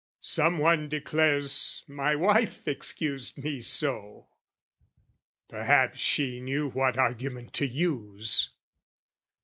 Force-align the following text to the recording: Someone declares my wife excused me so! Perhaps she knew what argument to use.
Someone 0.23 0.89
declares 0.89 1.83
my 1.87 2.15
wife 2.15 2.67
excused 2.67 3.37
me 3.37 3.59
so! 3.61 4.29
Perhaps 5.47 5.99
she 5.99 6.39
knew 6.41 6.69
what 6.71 6.97
argument 6.97 7.53
to 7.53 7.67
use. 7.67 8.49